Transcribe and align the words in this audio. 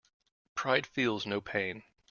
Pride 0.55 0.87
feels 0.87 1.27
no 1.27 1.39
pain. 1.41 1.83